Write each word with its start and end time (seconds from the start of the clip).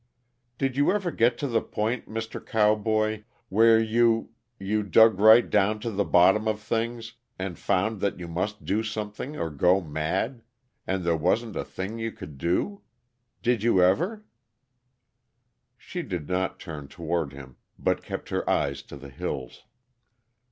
"Did 0.57 0.75
you 0.77 0.91
ever 0.91 1.11
get 1.11 1.37
to 1.37 1.47
the 1.47 1.61
point, 1.61 2.09
Mr. 2.09 2.43
Cowboy, 2.43 3.21
where 3.49 3.79
you 3.79 4.31
you 4.59 4.81
dug 4.81 5.19
right 5.19 5.47
down 5.47 5.79
to 5.81 5.91
the 5.91 6.03
bottom 6.03 6.47
of 6.47 6.59
things, 6.59 7.13
and 7.37 7.59
found 7.59 8.01
that 8.01 8.17
you 8.19 8.27
must 8.27 8.65
do 8.65 8.81
something 8.81 9.37
or 9.37 9.51
go 9.51 9.79
mad 9.79 10.41
and 10.87 11.03
there 11.03 11.15
wasn't 11.15 11.55
a 11.55 11.63
thing 11.63 11.99
you 11.99 12.11
could 12.11 12.39
do? 12.39 12.81
Did 13.43 13.61
you 13.61 13.83
ever?" 13.83 14.25
She 15.77 16.01
did 16.01 16.27
not 16.27 16.59
turn 16.59 16.87
toward 16.87 17.31
him, 17.31 17.57
but 17.77 18.01
kept 18.01 18.29
her 18.29 18.49
eyes 18.49 18.81
to 18.81 18.97
the 18.97 19.09
hills. 19.09 19.65